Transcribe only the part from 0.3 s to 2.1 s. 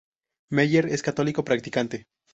Maher es católico practicante.